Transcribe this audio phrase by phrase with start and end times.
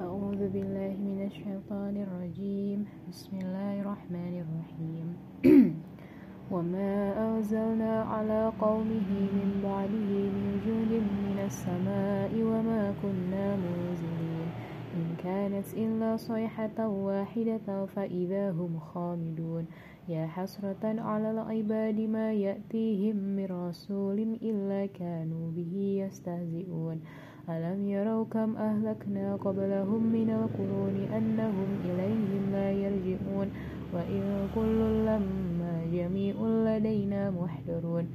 [0.00, 2.88] أعوذ بالله من الشيطان الرجيم.
[3.12, 5.06] بسم الله الرحمن الرحيم.
[6.52, 6.92] وما
[7.28, 14.48] أنزلنا على قومه من بعده من جند من السماء وما كنا منزلين.
[14.96, 19.64] إن كانت إلا صيحة واحدة فإذا هم خامدون.
[20.08, 25.74] يا حسرة على العباد ما يأتيهم من رسول إلا كانوا به
[26.08, 27.00] يستهزئون.
[27.48, 33.48] ألم يروا كم أهلكنا قبلهم من القرون أنهم إليهم لا يرجعون
[33.94, 36.34] وإن كل لما جميع
[36.66, 38.06] لدينا محضرون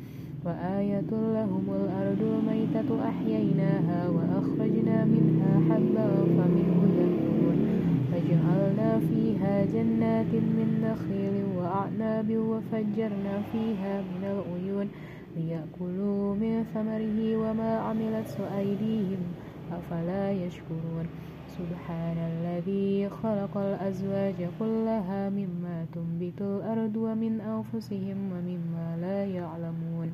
[0.45, 6.07] وآية لهم الأرض الميتة أحييناها وأخرجنا منها حبا
[6.37, 7.57] فمنه يأكلون
[8.11, 14.89] فجعلنا فيها جنات من نخيل وأعناب وفجرنا فيها من العيون
[15.35, 19.21] ليأكلوا من ثمره وما عملت أيديهم
[19.71, 21.05] أفلا يشكرون؟
[21.47, 30.09] سبحان الذي خلق الأزواج كلها مما تنبت الأرض ومن أنفسهم ومما لا يعلمون.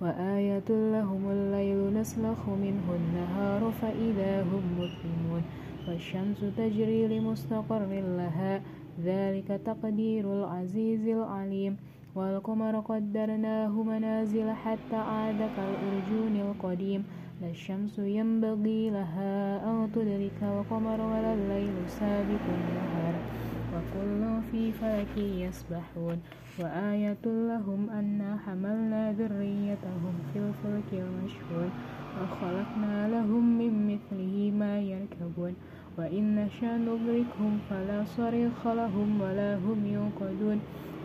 [0.00, 5.42] وآية لهم الليل نسلخ منه النهار فإذا هم مظلمون.
[5.88, 8.62] والشمس تجري لمستقر لها
[9.04, 11.76] ذلك تقدير العزيز العليم.
[12.18, 17.04] والقمر قدرناه منازل حتى عاد كالأرجون القديم.
[17.40, 19.34] لا الشمس ينبغي لها
[19.70, 23.14] أن تدرك القمر ولا الليل سابق النهار.
[23.72, 26.18] وكل في فلك يسبحون.
[26.60, 31.70] وآية لهم أنا حملنا ذريتهم في الفلك المشحون.
[32.16, 35.54] وخلقنا لهم من مثله ما يركبون.
[35.98, 40.58] وإن نشأ ندركهم فلا صريخ لهم ولا هم ينقذون.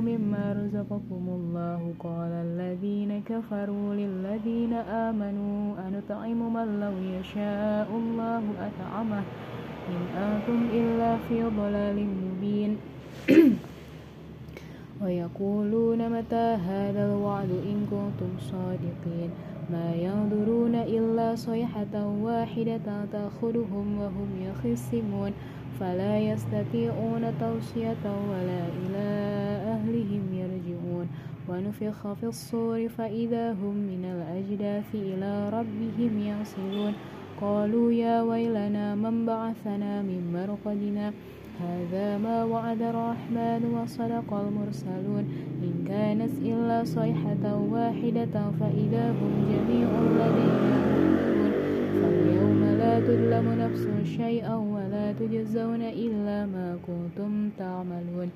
[0.00, 1.94] مما رزقكم الله.
[1.98, 9.22] قال الذين كفروا للذين آمنوا أنطعم من لو يشاء الله أطعمه
[9.88, 12.76] إن أنتم إلا في ضلال مبين.
[15.02, 19.30] ويقولون متى هذا الوعد إن كنتم صادقين؟
[19.72, 25.32] ما ينظرون إلا صيحة واحدة تأخذهم وهم يخصمون.
[25.80, 29.08] فلا يستطيعون توصية ولا إلى
[29.74, 31.08] أهلهم يرجعون.
[31.48, 36.92] ونفخ في الصور فإذا هم من الأجداث إلى ربهم يصلون
[37.40, 41.12] قالوا يا ويلنا من بعثنا من مرقدنا؟
[41.60, 45.24] هذا ما وعد الرحمن وصدق المرسلون.
[45.62, 49.88] إن كانت إلا صيحة واحدة فإذا هم جميع
[50.20, 50.80] لدينا
[52.00, 53.84] فاليوم لا تظلم نفس
[54.16, 54.54] شيئا
[55.20, 58.30] تجزون إلا ما كنتم تعملون.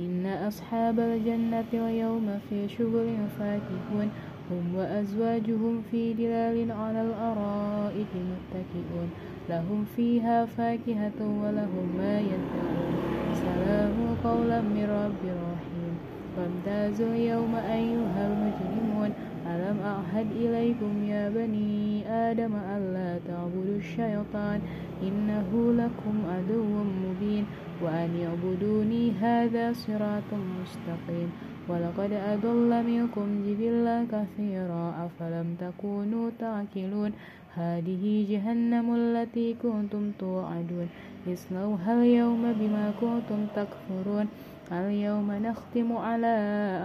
[0.00, 3.08] إن أصحاب الجنة اليوم في شغل
[3.38, 4.08] فاكهون.
[4.50, 9.08] هم وأزواجهم في دلال على الأرائك متكئون.
[9.48, 12.94] لهم فيها فاكهة ولهم ما يدعون
[13.34, 15.94] سلام قولا من رب رحيم.
[16.38, 19.10] وامتازوا اليوم أيها المجرمون.
[19.44, 24.60] ألم أعهد إليكم يا بني آدم ألا تعبدوا الشيطان؟
[25.02, 25.48] إنه
[25.80, 26.64] لكم عدو
[27.04, 27.44] مبين
[27.82, 31.30] وأن يعبدوني هذا صراط مستقيم.
[31.68, 37.12] ولقد أضل منكم جبلا كثيرا أفلم تكونوا تعقلون؟
[37.54, 40.88] هذه جهنم التي كنتم توعدون.
[41.32, 44.26] اصلوها اليوم بما كنتم تكفرون.
[44.72, 46.36] اليوم نختم على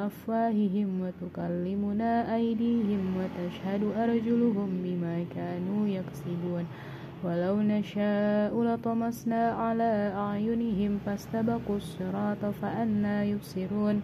[0.06, 6.66] أفواههم وتكلمنا أيديهم وتشهد أرجلهم بما كانوا يكسبون.
[7.24, 14.02] ولو نشاء لطمسنا على أعينهم فاستبقوا الصراط فأنا يبصرون.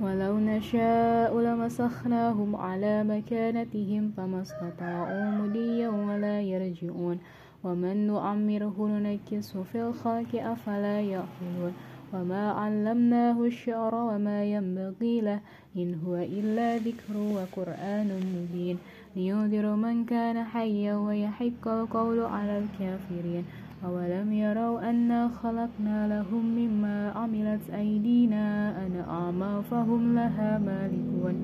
[0.00, 7.18] ولو نشاء لمسخناهم على مكانتهم فما استطاعوا مديا ولا يرجعون.
[7.64, 11.72] ومن نعمره ننكسه في الخلق أفلا يعقلون.
[12.12, 15.40] وما علمناه الشعر وما ينبغي له
[15.76, 18.76] إن هو إلا ذكر وقرآن مبين.
[19.16, 23.44] لينذر من كان حيا ويحق القول على الكافرين.
[23.84, 31.34] أولم يروا أنا خلقنا لهم مما عملت أيدينا أنعاما فهم لها مالكون.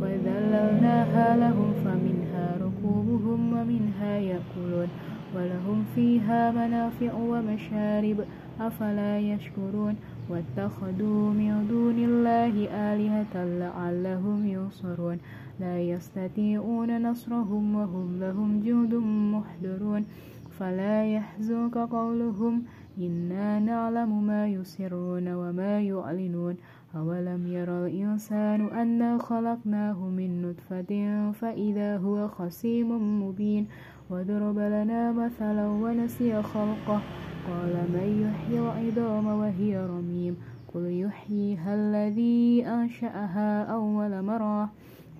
[0.00, 4.88] وذللناها لهم فمنها ركوبهم ومنها يأكلون.
[5.36, 8.18] ولهم فيها منافع ومشارب.
[8.60, 9.94] أفلا يشكرون
[10.30, 15.18] واتخذوا من دون الله آلهة لعلهم ينصرون.
[15.60, 18.94] لا يستطيعون نصرهم وهم لهم جند
[19.34, 20.04] محضرون.
[20.58, 22.62] فلا يحزنك قولهم
[22.98, 26.56] إنا نعلم ما يسرون وما يعلنون.
[26.96, 30.92] أولم يرى الإنسان أنا خلقناه من نطفة
[31.32, 32.88] فإذا هو خصيم
[33.22, 33.66] مبين.
[34.10, 37.00] وضرب لنا مثلا ونسي خلقه.
[37.48, 40.36] قال من يحيي العظام وهي رميم
[40.74, 44.70] قل يحييها الذي أنشأها أول مرة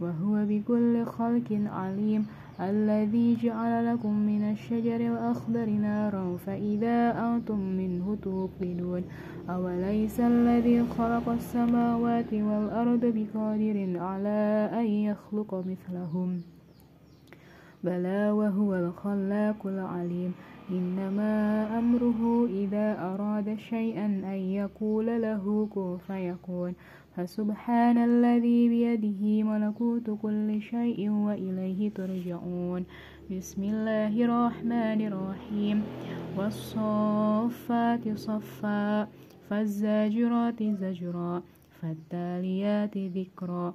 [0.00, 2.26] وهو بكل خلق عليم
[2.60, 6.98] الذي جعل لكم من الشجر الأخضر نارا فإذا
[7.28, 9.02] أنتم منه توقدون
[9.50, 16.40] أوليس الذي خلق السماوات والأرض بقادر على أن يخلق مثلهم؟
[17.84, 20.34] بلى وهو الخلاق العليم.
[20.70, 26.74] إنما أمره إذا أراد شيئا أن يقول له كن فيكون.
[27.16, 32.84] فسبحان الذي بيده ملكوت كل شيء وإليه ترجعون.
[33.30, 35.82] بسم الله الرحمن الرحيم.
[36.38, 39.08] والصفات صفا.
[39.50, 41.42] فالزاجرات زجرا.
[41.80, 43.74] فالتاليات ذكرا.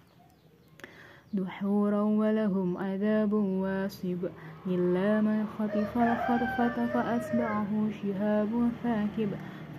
[1.33, 4.17] دحورا ولهم عذاب واصب.
[4.67, 9.29] إلا من خطف الخطفة فأتبعه شهاب ثاكب.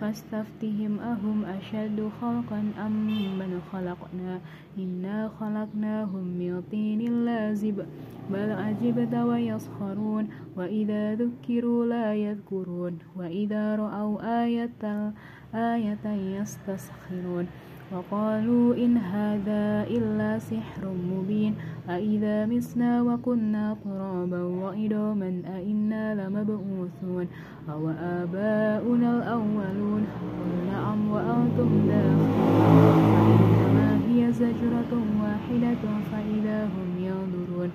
[0.01, 3.07] فاستفتهم أهم أشد خلقا أم
[3.39, 4.39] من خلقنا؟
[4.77, 7.85] إنا خلقناهم من طين لازب.
[8.29, 10.27] بل عجبت ويسخرون.
[10.57, 12.97] وإذا ذكروا لا يذكرون.
[13.15, 15.13] وإذا رأوا آية
[15.55, 16.05] آية
[16.39, 17.47] يستسخرون.
[17.93, 21.53] وقالوا إن هذا إلا سحر مبين.
[21.89, 27.25] أإذا مسنا وكنا ترابا وعظاما أإنا لمبعوثون.
[27.69, 32.97] أو آباؤنا الأولون قل نعم وأنتم داخلون.
[33.13, 34.91] فإنما هي زجرة
[35.21, 37.69] واحدة فإذا هم ينظرون.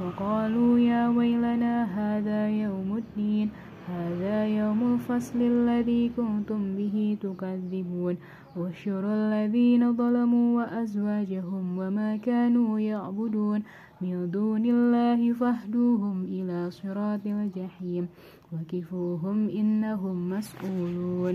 [0.00, 3.48] وقالوا يا ويلنا هذا يوم الدين.
[3.84, 8.16] هذا يوم الفصل الذي كنتم به تكذبون.
[8.56, 13.62] وشر الذين ظلموا وأزواجهم وما كانوا يعبدون
[14.00, 18.08] من دون الله فاهدوهم إلى صراط الجحيم
[18.52, 21.34] وكفوهم إنهم مسؤولون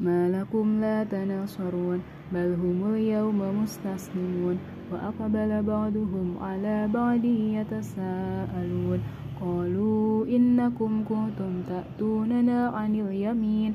[0.00, 2.00] ما لكم لا تناصرون
[2.32, 4.58] بل هم اليوم مستسلمون.
[4.92, 9.00] وأقبل بعضهم على بعض يتساءلون.
[9.40, 13.74] قالوا إنكم كنتم تأتوننا عن اليمين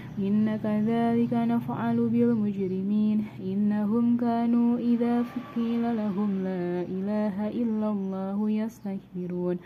[0.21, 3.25] إن كذلك نفعل بالمجرمين.
[3.43, 5.23] إنهم كانوا إذا
[5.55, 9.57] قيل لهم لا إله إلا الله يستكبرون.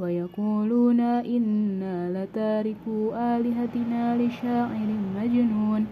[0.00, 5.86] ويقولون إنا لتاركوا آلهتنا لشاعر مجنون.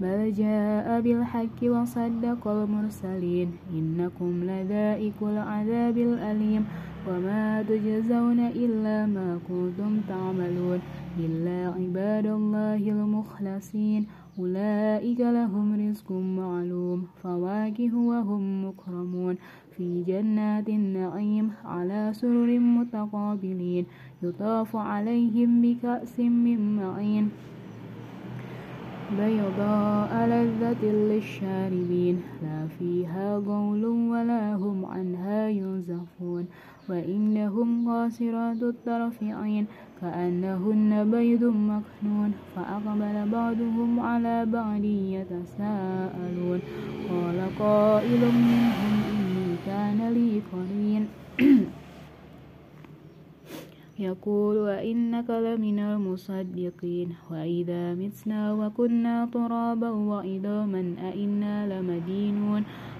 [0.00, 3.48] بل جاء بالحق وصدق المرسلين.
[3.74, 6.64] إنكم لذائق العذاب الأليم.
[7.08, 10.80] وما تجزون إلا ما كنتم تعملون.
[11.18, 14.06] إلا عباد الله المخلصين.
[14.38, 19.36] أولئك لهم رزق معلوم فواكه وهم مكرمون.
[19.76, 23.86] في جنات النعيم على سرر متقابلين.
[24.22, 27.28] يطاف عليهم بكأس من معين.
[29.18, 32.22] بيضاء لذة للشاربين.
[32.42, 36.46] لا فيها غول ولا هم عنها ينزفون.
[36.90, 39.66] وإنهم قاصرات الطرف عين
[40.00, 44.84] كأنهن بيض مكنون فأقبل بعضهم على بعض
[45.16, 46.60] يتساءلون
[47.10, 51.02] قال قائل منهم إني كان لي قرين.
[54.00, 62.62] يقول وإنك لمن المصدقين وإذا متنا وكنا ترابا وعظاما أئنا لمدينون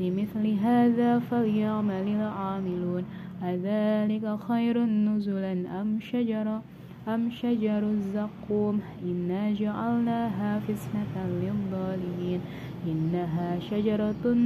[0.00, 3.04] لمثل هذا فليعمل العاملون
[3.42, 6.62] أذلك خير نزلا أم شجرة
[7.08, 12.40] أم شجر الزقوم؟ إنا جعلناها فتنة للظالمين.
[12.86, 14.36] إنها شجرة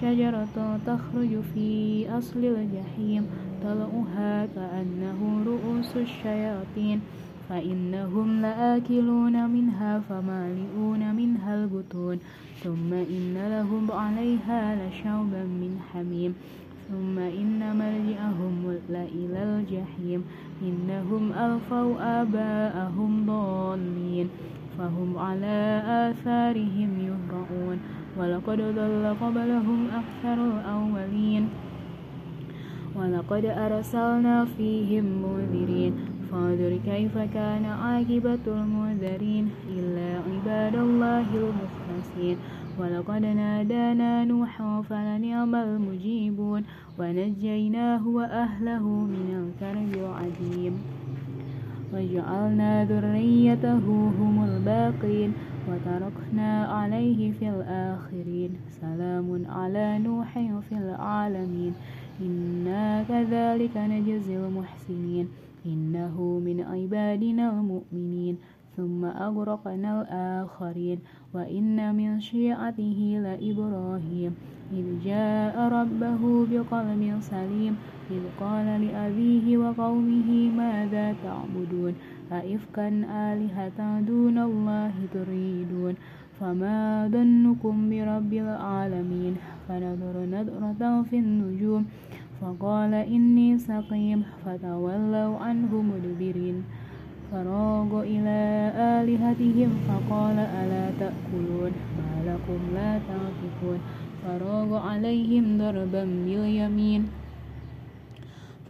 [0.00, 3.26] شجرة تخرج في أصل الجحيم.
[3.64, 7.00] طلعها كأنه رؤوس الشياطين.
[7.48, 12.18] فإنهم لآكلون منها فمالئون منها البطون.
[12.64, 16.34] ثم إن لهم عليها لشوبا من حميم.
[16.88, 20.24] ثم إن مرجعهم لإلى الجحيم.
[20.62, 24.28] إنهم ألفوا آباءهم ضالين.
[24.78, 27.78] فهم على آثارهم يهرعون.
[28.18, 31.48] ولقد ضل قبلهم أكثر الأولين.
[32.96, 36.15] ولقد أرسلنا فيهم منذرين.
[36.36, 42.36] فانظر كيف كان عاقبة المنذرين إلا عباد الله المخلصين
[42.78, 46.62] ولقد نادانا نوح فلنعم المجيبون
[46.98, 50.74] ونجيناه وأهله من الكرب العظيم
[51.94, 53.84] وجعلنا ذريته
[54.18, 55.32] هم الباقين
[55.68, 58.50] وتركنا عليه في الآخرين
[58.80, 60.32] سلام على نوح
[60.68, 61.72] في العالمين
[62.20, 65.28] إنا كذلك نجزي المحسنين
[65.66, 68.36] إنه من عبادنا المؤمنين
[68.76, 70.98] ثم أغرقنا الآخرين
[71.34, 74.34] وإن من شيعته لإبراهيم
[74.72, 77.76] إذ جاء ربه بقلب سليم
[78.10, 81.94] إذ قال لأبيه وقومه ماذا تعبدون؟
[82.32, 82.88] أئفكا
[83.30, 85.94] آلهة دون الله تريدون؟
[86.40, 89.34] فما ظنكم برب العالمين؟
[89.68, 91.86] فنظر نظرة في النجوم
[92.40, 96.58] فقال إني سقيم فتولوا عنه مدبرين.
[97.32, 98.38] فراغ إلى
[98.76, 103.78] آلهتهم فقال ألا تأكلون؟ ما لكم لا تعطفون
[104.22, 107.02] فراغ عليهم ضربا باليمين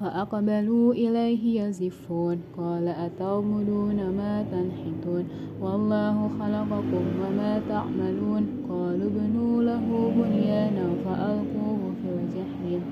[0.01, 2.39] فأقبلوا إليه يزفون.
[2.57, 5.25] قال أتعبدون ما تنحتون؟
[5.61, 8.45] والله خلقكم وما تعملون.
[8.69, 12.83] قالوا ابنوا له بنيانا فألقوه في الجحيم.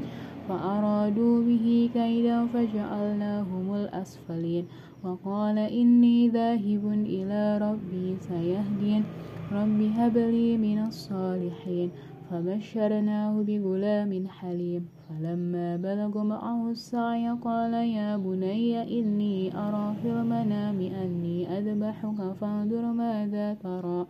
[0.49, 4.67] فأرادوا به كيدا فجعلناهم الأسفلين.
[5.05, 9.07] وقال إني ذاهب إلى ربي سيهدين.
[9.53, 11.91] رب هب لي من الصالحين.
[12.31, 14.89] فبشرناه بغلام حليم.
[15.09, 23.55] فلما بلغ معه السعي قال يا بني إني أرى في المنام أني أذبحك فانظر ماذا
[23.55, 24.07] ترى.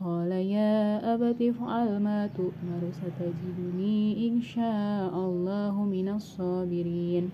[0.00, 7.30] قال يا أبت افعل ما تؤمر ستجدني إن شاء الله من الصابرين.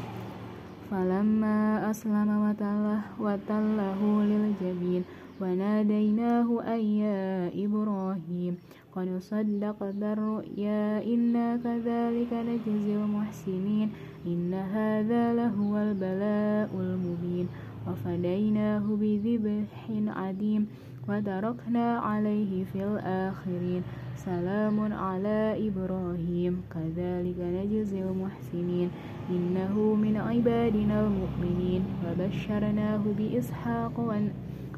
[0.91, 5.03] فلما أسلم وتله, وتله للجبين
[5.41, 8.53] وناديناه أن يا إبراهيم؟
[8.95, 13.91] قد صدقت الرؤيا إنا كذلك نجزي المحسنين
[14.25, 17.47] إن هذا لهو البلاء المبين.
[17.87, 20.67] وفديناه بذبح عديم
[21.09, 23.81] وتركنا عليه في الآخرين.
[24.15, 26.61] سلام على إبراهيم.
[26.73, 28.89] كذلك نجزي المحسنين.
[29.29, 31.81] إنه من عبادنا المؤمنين.
[32.05, 33.95] وبشرناه بإسحاق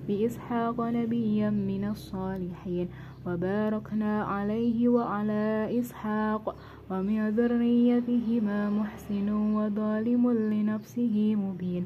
[0.08, 2.88] بإسحاق نبيا من الصالحين.
[3.28, 6.56] وباركنا عليه وعلى إسحاق.
[6.92, 11.86] ومن ذريتهما محسن وظالم لنفسه مبين.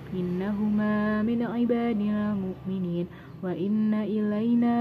[0.13, 3.05] إنهما من عبادنا المؤمنين
[3.43, 4.79] وإن إلينا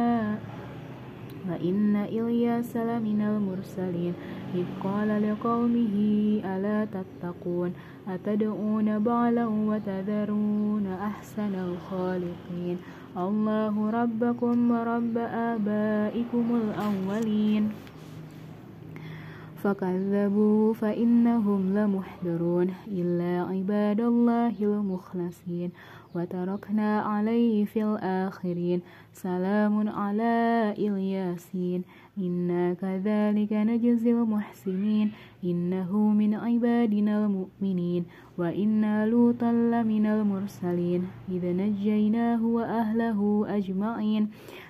[1.51, 4.15] وإن إلياس لمن المرسلين.
[4.55, 5.97] إذ قال لقومه
[6.45, 7.71] ألا تتقون؟
[8.09, 12.77] أتدعون بعلا وتذرون أحسن الخالقين?
[13.17, 15.17] الله ربكم ورب
[15.53, 17.65] آبائكم الأولين.
[19.63, 25.71] فكذبوا فإنهم لمحضرون إلا عباد الله المخلصين
[26.15, 28.81] وتركنا عليه في الآخرين.
[29.13, 30.35] سلام على
[30.79, 31.83] إلياسين.
[32.19, 35.13] إنا كذلك نجزي المحسنين.
[35.45, 38.05] إنه من عبادنا المؤمنين.
[38.39, 41.03] وإنا لوطا لمن المرسلين.
[41.29, 44.29] إذ نجيناه وأهله أجمعين.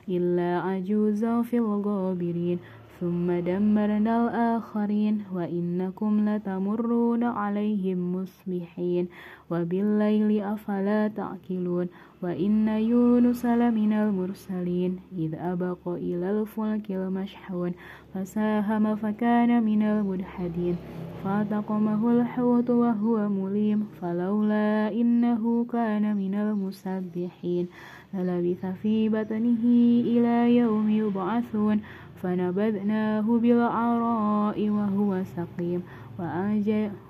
[0.09, 2.59] إلا عجوزا في الغابرين.
[3.01, 9.09] ثم دمرنا الآخرين وإنكم لتمرون عليهم مصبحين
[9.51, 11.87] وبالليل أفلا تعقلون
[12.23, 17.73] وإن يونس لمن المرسلين إذ أبق إلى الفلك المشحون
[18.15, 20.77] فساهم فكان من المدحدين
[21.25, 27.67] فالتقمه الحوت وهو مليم فلولا إنه كان من المسبحين
[28.15, 29.65] للبث في بطنه
[30.13, 31.81] إلى يوم يبعثون
[32.23, 35.83] فنبذناه بالعراء وهو سقيم.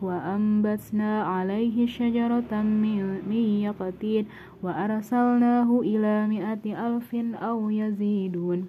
[0.02, 3.33] وأنبتنا عليه شجرة من
[3.67, 4.25] يقطين
[4.62, 7.11] وأرسلناه إلى مائة ألف
[7.43, 8.69] أو يزيدون.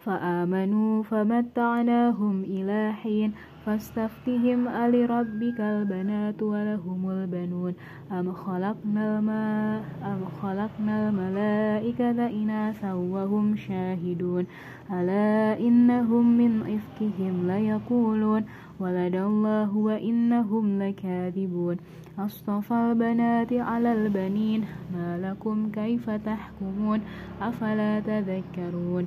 [0.00, 3.32] فآمنوا فمتعناهم إلى حين
[3.70, 7.74] فاستفتهم ألربك البنات ولهم البنون.
[8.12, 14.44] أم خلقنا الماء أم خلقنا الملائكة إناثا وهم شاهدون.
[14.90, 18.42] ألا إنهم من إفكهم ليقولون.
[18.80, 21.76] ولد الله وإنهم لكاذبون.
[22.18, 24.64] أصطفى البنات على البنين.
[24.94, 27.00] ما لكم كيف تحكمون؟
[27.42, 29.06] أفلا تذكرون؟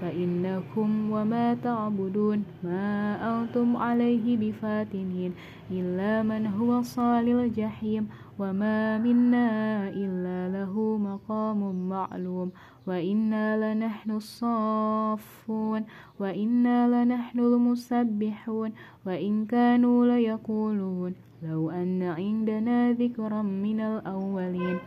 [0.00, 5.32] فإنكم وما تعبدون ما أنتم عليه بفاتنين
[5.70, 9.48] إلا من هو صال الجحيم وما منا
[9.88, 12.50] إلا له مقام معلوم
[12.86, 15.84] وإنا لنحن الصافون
[16.20, 18.70] وإنا لنحن المسبحون
[19.06, 24.78] وإن كانوا ليقولون لو أن عندنا ذكرا من الأولين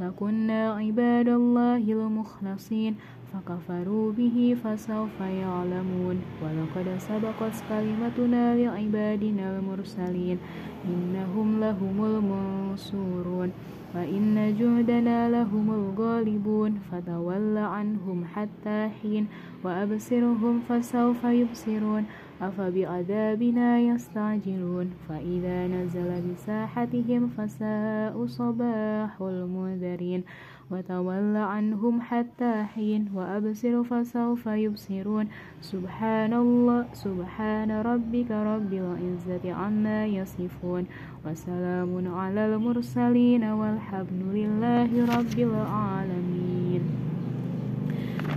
[0.00, 2.94] لكنا عباد الله المخلصين
[3.32, 6.16] فكفروا به فسوف يعلمون.
[6.42, 10.38] ولقد سبقت كلمتنا لعبادنا المرسلين.
[10.84, 13.50] إنهم لهم المنصورون.
[13.94, 16.78] وإن جندنا لهم الغالبون.
[16.92, 19.26] فتول عنهم حتى حين
[19.64, 22.04] وأبصرهم فسوف يبصرون.
[22.42, 24.86] أفبعذابنا يستعجلون.
[25.08, 30.22] فإذا نزل بساحتهم فساء صباح المنذرين.
[30.70, 35.26] وتول عنهم حتى حين وأبصر فسوف يبصرون.
[35.60, 40.84] سبحان الله سبحان ربك رب العزة عما يصفون.
[41.26, 46.82] وسلام على المرسلين والحمد لله رب العالمين.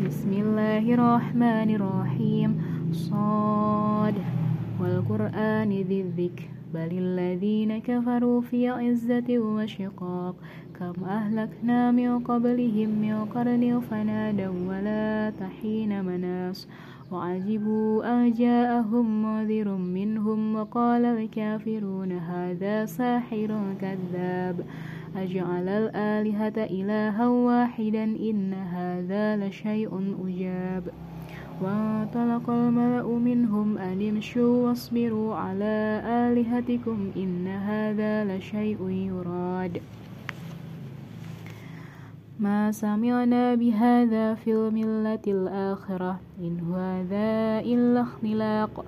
[0.06, 2.50] بسم الله الرحمن الرحيم.
[2.92, 4.16] صاد
[4.80, 6.48] والقرآن ذي الذكر.
[6.74, 10.36] بل الذين كفروا في عزة وشقاق.
[10.82, 16.68] كم أهلكنا من قبلهم من قرن فنادوا ولا تحين مناص.
[17.12, 24.66] وعجبوا أن جاءهم منذر منهم وقال الكافرون هذا ساحر كذاب.
[25.16, 30.84] أجعل الآلهة إلها واحدا إن هذا لشيء أجاب.
[31.62, 39.82] وانطلق الملأ منهم أن امشوا واصبروا على آلهتكم إن هذا لشيء يراد.
[42.42, 48.86] ما سمعنا بهذا في الملة الآخرة إن هذا إلا اختلاق.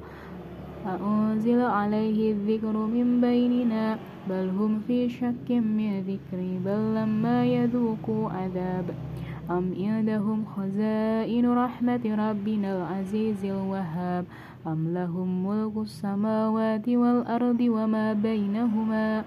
[0.86, 3.98] أأنزل عليه الذكر من بيننا
[4.30, 8.86] بل هم في شك من ذكري بل لما يذوقوا عذاب.
[9.52, 14.26] أم عندهم خزائن رحمة ربنا العزيز الوهاب؟
[14.68, 19.24] أم لهم ملك السماوات والأرض وما بينهما؟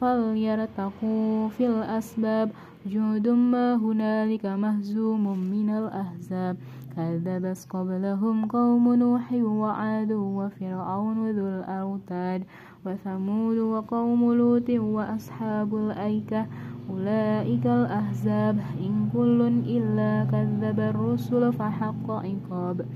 [0.00, 2.50] فليرتقوا في الأسباب.
[2.86, 6.56] جود ما هنالك مهزوم من الأحزاب.
[6.96, 12.42] كذبت قبلهم قوم نوح وعاد وفرعون ذو الأوتاد.
[12.86, 16.46] وثمود وقوم لوط وأصحاب الأيكة.
[16.90, 18.58] أولئك الأحزاب.
[18.80, 22.86] إن كل إلا كذب الرسل فحق عقاب.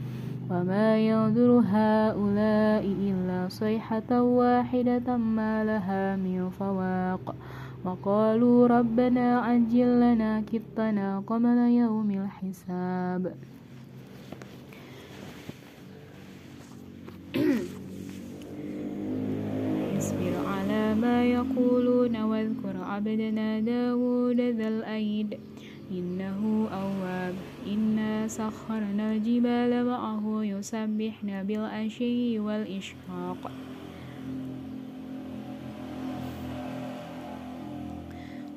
[0.51, 7.35] وما ينظر هؤلاء إلا صيحة واحدة ما لها من فواق
[7.85, 13.35] وقالوا ربنا عجل لنا كتنا قبل يوم الحساب
[19.99, 25.39] اصبر على ما يقولون واذكر عبدنا داود ذا الأيد
[25.91, 27.35] إنه أواب.
[27.67, 33.51] إنا سخرنا الجبال معه يسبحن بالعشي والإشراق.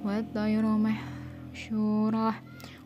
[0.05, 2.33] والطير محشورة.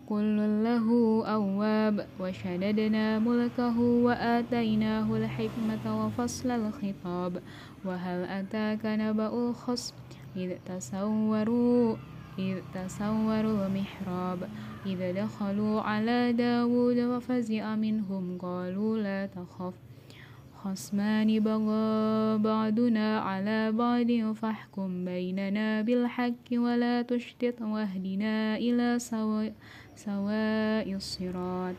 [0.10, 0.88] كل له
[1.26, 2.08] أواب.
[2.20, 7.42] وشددنا ملكه وآتيناه الحكمة وفصل الخطاب.
[7.86, 9.96] وهل أتاك نبأ الخصم؟
[10.36, 11.96] إذ تصوروا
[12.40, 14.50] إذ تصوروا المحراب
[14.86, 19.74] إذ دخلوا على داود وفزع منهم قالوا لا تخف.
[20.64, 29.00] خصمان بغى بعضنا على بعض فاحكم بيننا بالحق ولا تشتت واهدنا إلى
[29.96, 31.76] سواء الصراط.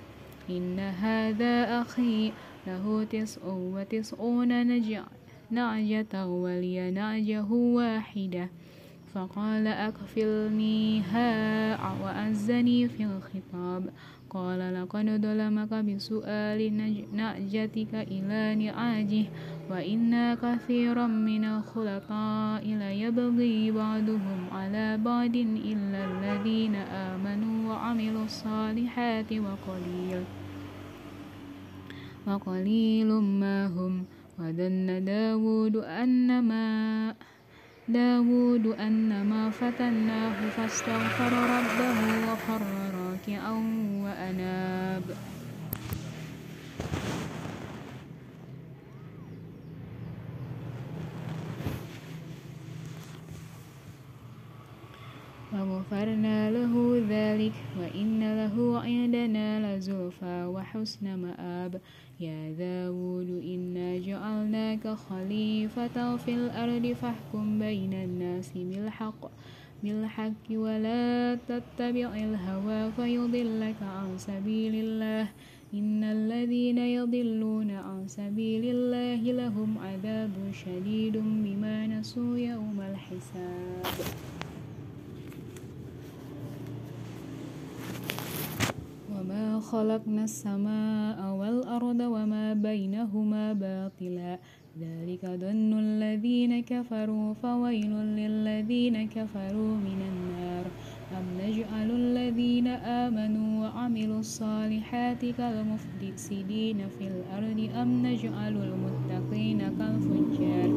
[0.51, 2.33] إن هذا أخي
[2.67, 4.53] له تسع وتسعون
[5.51, 8.49] نعجة ولي نعجه واحدة.
[9.15, 11.29] فقال أكفلنيها
[12.03, 13.91] وأزني في الخطاب.
[14.31, 16.61] قال لقد ظلمك بسؤال
[17.13, 19.25] نعجتك إلى نعاجه
[19.71, 30.25] وإن كثيرا من الخلطاء ليبغي بعضهم على بعض إلا الذين آمنوا وعملوا الصالحات وقليل
[32.27, 34.05] وقليل ما هم.
[34.39, 36.67] وظن داود أنما
[37.93, 42.63] داود أنما فتناه فاستغفر ربه وخر
[42.99, 43.53] راكعا
[44.05, 45.32] وأناب.
[55.63, 56.73] وغفرنا له
[57.09, 61.81] ذلك وإن له عندنا لزلفى وحسن مآب.
[62.21, 69.23] يا داود إنا جعلناك خليفة في الأرض فاحكم بين الناس بالحق
[69.83, 75.29] بالحق ولا تتبع الهوى فيضلك عن سبيل الله.
[75.75, 84.42] إن الذين يضلون عن سبيل الله لهم عذاب شديد بما نسوا يوم الحساب.
[89.23, 94.39] وما خلقنا السماء والأرض وما بينهما باطلا
[94.81, 100.65] ذلك ظن الذين كفروا فويل للذين كفروا من النار
[101.19, 102.67] أم نجعل الذين
[103.07, 110.71] آمنوا وعملوا الصالحات كالمفسدين في الأرض أم نجعل المتقين كالفجار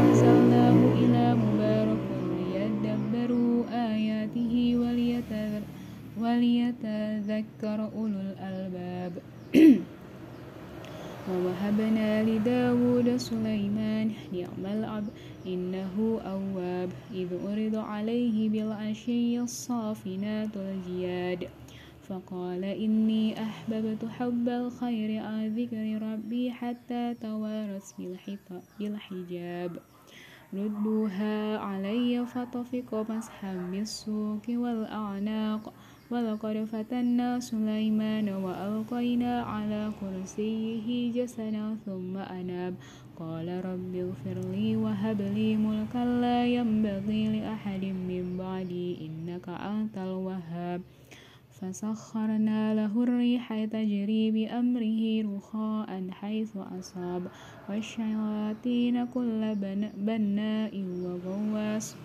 [0.00, 5.75] أنزلناه إلى مبارك ليدبروا آياته وليتذكروا
[6.20, 9.12] وليتذكر أولو الألباب.
[11.30, 15.10] ووهبنا لداود سليمان نعم العبد
[15.46, 16.90] إنه أواب.
[17.14, 21.48] إذ أرد عليه بالعشي الصافنات الجياد.
[22.08, 27.92] فقال إني أحببت حب الخير عن ذكر ربي حتى توارث
[28.78, 29.78] بالحجاب.
[30.54, 35.72] ردوها علي فطفق مسحا بالسوق والأعناق.
[36.10, 42.74] ولقد فتنا سليمان وألقينا على كرسيه جسدا ثم أناب
[43.18, 50.80] قال رب اغفر لي وهب لي ملكا لا ينبغي لأحد من بعدي إنك أنت الوهاب
[51.60, 57.22] فسخرنا له الريح تجري بأمره رخاء حيث أصاب
[57.68, 59.54] والشياطين كل
[59.96, 61.96] بناء وغواص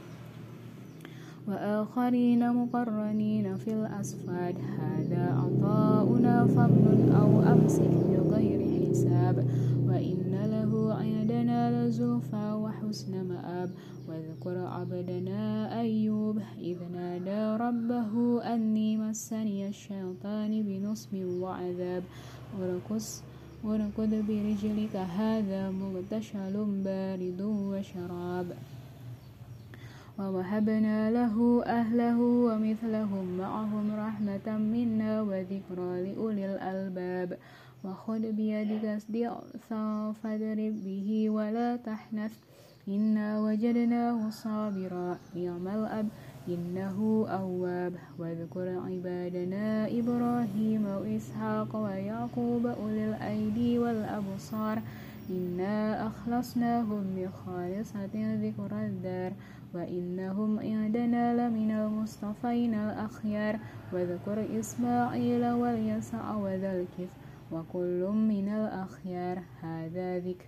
[1.47, 4.55] وآخرين مقرنين في الأصفاد.
[4.79, 9.35] هذا عطاؤنا فمن أو أمسك بغير حساب.
[9.87, 13.69] وإن له عندنا لزلفى وحسن مآب.
[14.09, 22.03] واذكر عبدنا أيوب إذ نادى ربه أني مسني الشيطان بنصب وعذاب.
[22.59, 23.23] وركس
[23.63, 28.47] وركض برجلك هذا مغتشل بارد وشراب.
[30.19, 37.37] ووهبنا له أهله ومثلهم معهم رحمة منا وذكرى لأولي الألباب.
[37.83, 42.33] وخذ بيدك ضعفا فاضرب به ولا تحنث.
[42.87, 46.07] إنا وجدناه صابرا نعم الأب
[46.47, 47.93] إنه أواب.
[48.19, 54.81] واذكر عبادنا إبراهيم وإسحاق ويعقوب أولي الأيدي والأبصار.
[55.29, 59.31] إنا أخلصناهم بخالصة ذكر الدار.
[59.73, 63.59] وإنهم عندنا لمن المصطفين الأخيار
[63.93, 67.17] واذكر إسماعيل واليسع وذا الكفر
[67.51, 70.45] وكل من الأخيار هذا ذكر.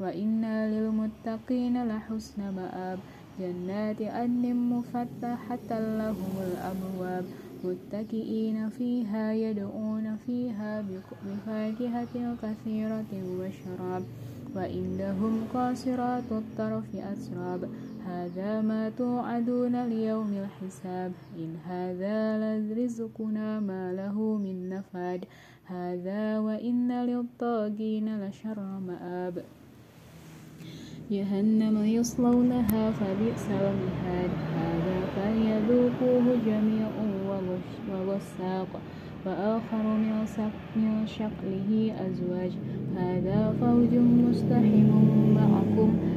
[0.00, 2.98] وإنا للمتقين لحسن مآب
[3.38, 7.24] جنات عدن مفتحة لهم الأبواب.
[7.64, 10.84] متكئين فيها يدعون فيها
[11.26, 14.02] بفاكهة كثيرة وشراب.
[14.56, 17.68] وإنهم قاصرات الطرف أسراب.
[18.06, 21.12] هذا ما توعدون ليوم الحساب.
[21.38, 25.24] إن هذا لرزقنا ما له من نفاد.
[25.64, 29.44] هذا وإن للطاغين لشر مآب.
[31.10, 34.30] جهنم يصلونها فبئس المهاد.
[34.60, 36.88] هذا فليذوقوه جميع
[37.90, 38.80] ووساق
[39.26, 39.84] وآخر
[40.76, 42.52] من شكله أزواج.
[42.96, 44.90] هذا فوج مستحم
[45.34, 46.13] معكم.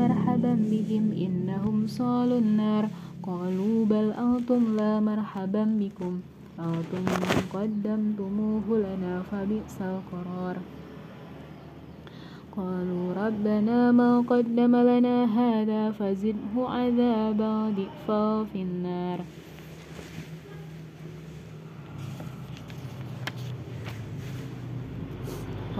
[0.00, 2.84] مرحبا بهم إنهم صالوا النار.
[3.22, 6.12] قالوا بل أنتم لا مرحبا بكم.
[6.58, 7.04] أنتم
[7.54, 10.56] قدمتموه لنا فبئس القرار.
[12.56, 19.18] قالوا ربنا ما قدم لنا هذا فزده عذابا ضعفا في النار.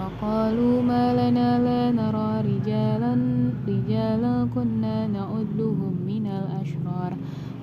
[0.00, 3.14] وقالوا ما لنا لا نرى رجالا
[3.68, 7.16] رجالا كنا نعدهم من الأشرار.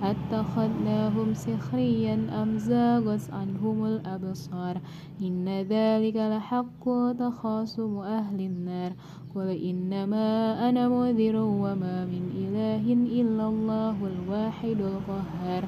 [0.03, 4.81] أتخذناهم سخريا أم زاغت عنهم الأبصار؟
[5.21, 6.85] إن ذلك لحق
[7.19, 8.91] تخاصم أهل النار.
[9.35, 15.63] قل إنما أنا منذر وما من إله إلا الله الواحد القهار.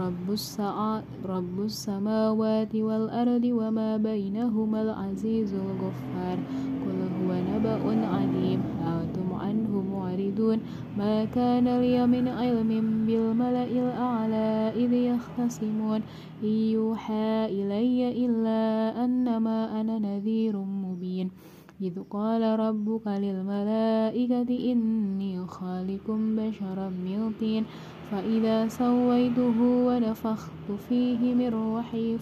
[0.00, 0.36] رب,
[1.24, 6.38] رب السماوات والأرض وما بينهما العزيز الغفار.
[6.82, 10.58] قل هو نبأ عظيم أنتم عنه معرضون.
[10.98, 12.70] ما كان لي من علم
[13.06, 16.00] بالملأ الأعلى إذ يختصمون.
[16.42, 18.60] إن يوحى إلي إلا
[19.04, 21.30] أنما أنا نذير مبين.
[21.80, 27.64] إذ قال ربك للملائكة إني خالق بشرا من طين.
[28.10, 32.18] فإذا سويته ونفخت فيه من روحي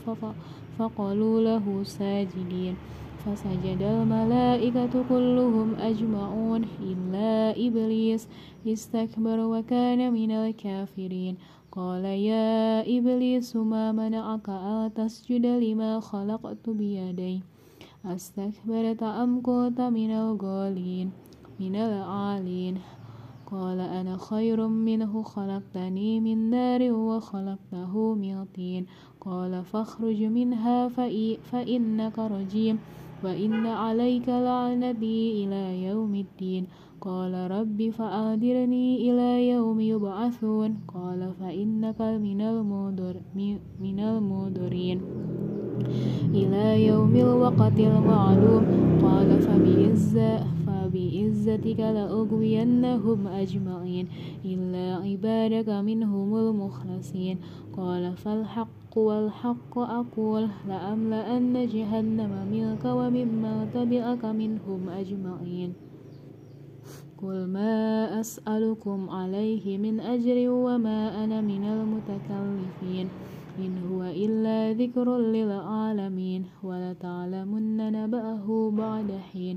[0.78, 2.74] فقالوا له ساجدين.
[3.24, 8.28] فسجد الملائكة كلهم أجمعون إلا إبليس.
[8.66, 11.36] استكبر وكان من الكافرين.
[11.72, 17.40] قال يا إبليس ما منعك أن تسجد لما خلقت بيدي؟
[18.04, 21.10] أستكبرت أم كنت من الغالين؟
[21.60, 22.74] من العالين
[23.48, 28.86] قال أنا خير منه خلقتني من نار وخلقته من طين.
[29.20, 30.88] قال فاخرج منها
[31.50, 32.78] فإنك رجيم
[33.24, 36.64] وإن عليك لعنتي إلى يوم الدين.
[37.00, 40.70] قال رب فأنذرني إلى يوم يبعثون.
[40.94, 43.16] قال فإنك من المنذر
[43.80, 45.00] من المنذرين
[46.34, 48.64] إلى يوم الوقت المعلوم.
[49.02, 50.58] قال فبعزة
[51.48, 54.06] فبعزتك لأغوينهم أجمعين.
[54.44, 57.36] إلا عبادك منهم المخلصين.
[57.76, 65.72] قال فالحق والحق أقول لأملأن جهنم منك وممن تبعك منهم أجمعين.
[67.22, 73.08] قل ما أسألكم عليه من أجر وما أنا من المتكلفين.
[73.58, 76.44] إن هو إلا ذكر للعالمين.
[76.62, 79.56] ولتعلمن نبأه بعد حين.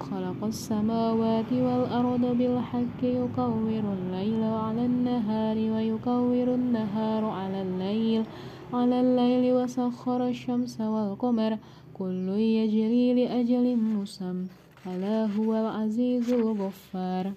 [0.00, 8.24] خلق السماوات والأرض بالحق يكور الليل على النهار ويكور النهار على الليل
[8.72, 11.58] على الليل وسخر الشمس والقمر.
[11.94, 14.46] كل يجري لأجل مسمى
[14.86, 17.32] ألا هو العزيز الغفار.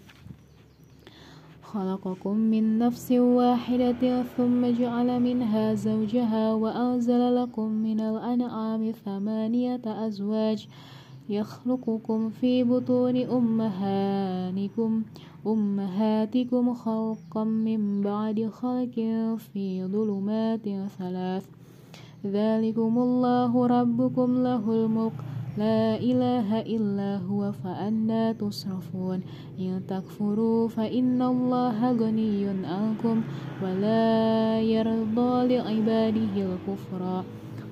[1.64, 10.68] خلقكم من نفس واحدة ثم جعل منها زوجها وأنزل لكم من الأنعام ثمانية أزواج.
[11.30, 15.04] يخلقكم في بطون أمهاتكم
[15.48, 18.96] أمهاتكم خلقا من بعد خلق
[19.38, 20.66] في ظلمات
[21.00, 21.46] ثلاث.
[22.26, 25.14] ذلكم الله ربكم له الملك.
[25.58, 29.22] لا إله إلا هو فأنا تصرفون.
[29.60, 33.22] إن تكفروا فإن الله غني عنكم
[33.64, 37.24] ولا يرضى لعباده الكفر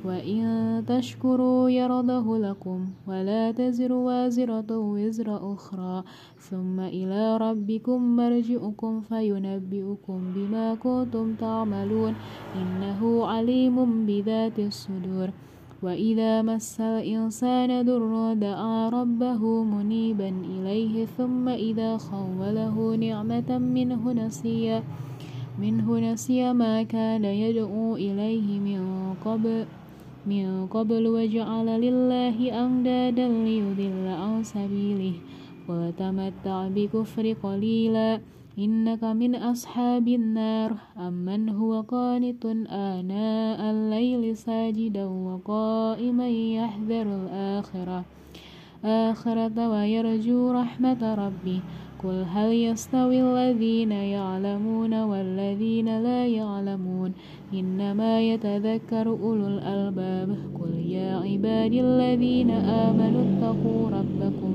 [0.05, 6.03] وإن تشكروا يرضه لكم ولا تزر وازرة وزر أخرى
[6.39, 12.13] ثم إلى ربكم مرجعكم فينبئكم بما كنتم تعملون
[12.55, 15.29] إنه عليم بذات الصدور
[15.83, 24.81] وإذا مس الإنسان در دعا ربه منيبا إليه ثم إذا خوله نعمة منه نسي
[25.59, 29.65] منه نسي ما كان يدعو إليه من قبل
[30.27, 35.13] من قبل وجعل لله أندادا ليضل عن سبيله
[35.67, 38.19] قل تمتع بكفر قليلا
[38.59, 48.05] إنك من أصحاب النار أمن هو قانت آناء الليل ساجدا وقائما يحذر الآخرة
[48.85, 51.59] آخرة ويرجو رحمة ربه
[52.03, 57.11] قل هل يستوي الذين يعلمون والذين لا يعلمون؟
[57.53, 60.37] إنما يتذكر أولو الألباب.
[60.61, 64.53] قل يا عبادي الذين آمنوا اتقوا ربكم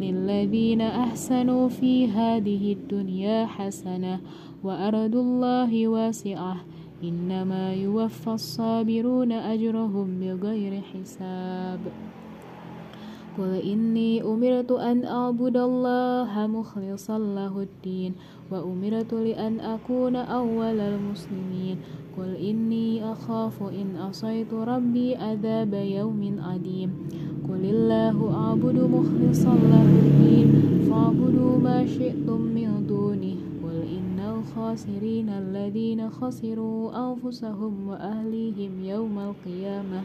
[0.00, 4.20] للذين أحسنوا في هذه الدنيا حسنة
[4.64, 6.56] وأرض الله واسعة.
[7.04, 11.80] إنما يوفى الصابرون أجرهم بغير حساب.
[13.38, 18.12] قل إني أمرت أن أعبد الله مخلصا له الدين
[18.50, 21.76] وأمرت لأن أكون أول المسلمين.
[22.18, 26.90] قل إني أخاف إن أصيت ربي عذاب يوم عديم.
[27.48, 30.48] قل الله أعبد مخلصا له الدين
[30.90, 33.38] فاعبدوا ما شئتم من دونه.
[33.62, 40.00] قل إن الخاسرين الذين خسروا أنفسهم وأهليهم يوم القيامة.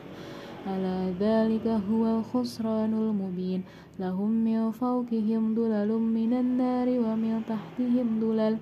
[0.67, 3.61] ألا ذلك هو الخسران المبين.
[3.99, 8.57] لهم من فوقهم دلل من النار ومن تحتهم دلل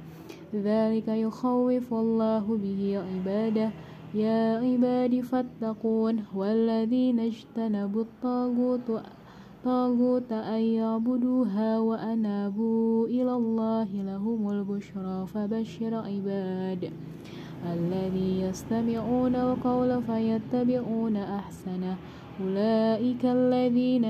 [0.56, 3.70] ذلك يخوف الله به عباده.
[4.14, 6.24] يا عبادي فاتقون.
[6.36, 9.02] والذين اجتنبوا الطاغوت
[9.66, 16.92] طاغوت أن يعبدوها وأنابوا إلى الله لهم البشرى فبشر عباد.
[17.66, 21.96] الذي يستمعون القول فيتبعون أحسنه.
[22.42, 24.06] أولئك الذين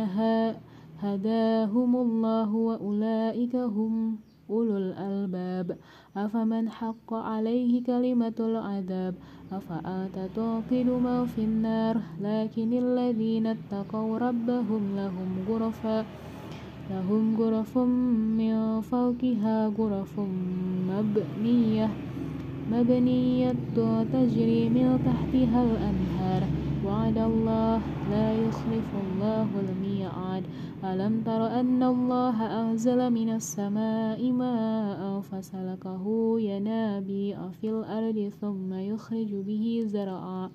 [0.99, 4.17] هداهم الله وأولئك هم
[4.49, 5.77] أولو الألباب.
[6.17, 9.15] أفمن حق عليه كلمة العذاب؟
[9.51, 16.05] أفأنت تعقل ما في النار؟ لكن الذين اتقوا ربهم لهم غرفا
[16.91, 17.77] لهم غرف
[18.37, 20.19] من فوقها غرف
[20.89, 21.89] مبنية.
[22.67, 23.51] مبنية
[24.13, 26.49] تجري من تحتها الأنهار.
[26.83, 30.47] وعد الله لا يخلف الله الميعاد.
[30.83, 39.83] ألم تر أن الله أنزل من السماء ماء فسلكه ينابيع في الأرض ثم يخرج به
[39.85, 40.51] زرعا.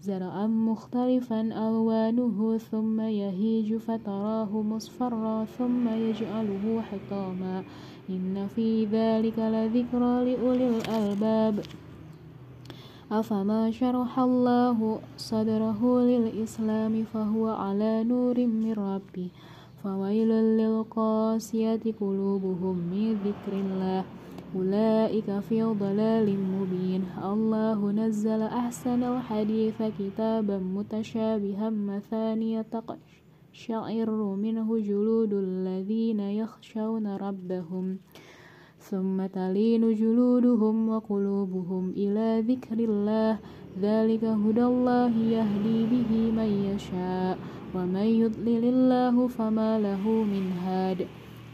[0.00, 7.64] زرعا مختلفا ألوانه ثم يهيج فتراه مصفرا ثم يجعله حطاما.
[8.10, 11.60] إن في ذلك لذكرى لأولي الألباب
[13.12, 19.28] أفما شرح الله صدره للإسلام فهو على نور من ربه
[19.84, 24.04] فويل للقاسية قلوبهم من ذكر الله
[24.56, 33.21] أولئك في ضلال مبين الله نزل أحسن الحديث كتابا متشابها مثانية تقش
[33.52, 37.98] شعر منه جلود الذين يخشون ربهم
[38.78, 43.38] ثم تلين جلودهم وقلوبهم إلى ذكر الله.
[43.80, 47.38] ذلك هدى الله يهدي به من يشاء
[47.74, 51.06] ومن يضلل الله فما له من هاد.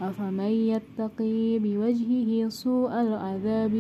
[0.02, 3.74] أفمن يتقي بوجهه سوء العذاب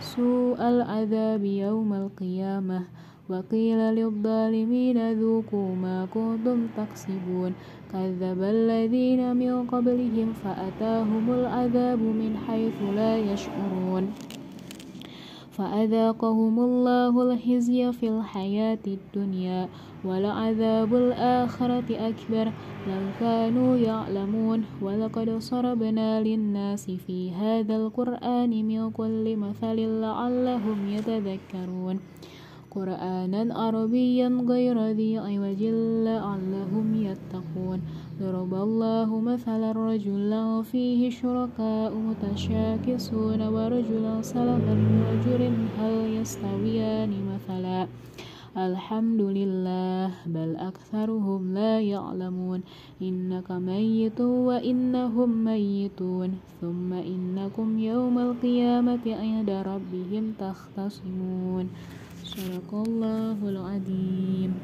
[0.00, 2.86] سوء العذاب يوم القيامة؟
[3.32, 7.52] وقيل للظالمين ذوقوا ما كنتم تكسبون.
[7.92, 14.04] كذب الذين من قبلهم فأتاهم العذاب من حيث لا يشعرون.
[15.52, 19.68] فأذاقهم الله الخزي في الحياة الدنيا
[20.04, 22.46] ولعذاب الآخرة أكبر.
[22.88, 31.96] لو كانوا يعلمون ولقد صربنا للناس في هذا القرآن من كل مثل لعلهم يتذكرون.
[32.72, 35.62] قرآنا عربيا غير ذي عوج
[36.08, 37.78] لعلهم يتقون.
[38.20, 44.74] ضرب الله مثلا رجلا فيه شركاء متشاكسون ورجلا سلما
[45.12, 45.42] رجل
[45.78, 47.88] هل يستويان مثلا؟
[48.56, 52.60] الحمد لله بل أكثرهم لا يعلمون.
[53.02, 56.30] إنك ميت وإنهم ميتون.
[56.60, 61.66] ثم إنكم يوم القيامة عند ربهم تختصمون.
[62.32, 64.56] Sadaqallahul Adim.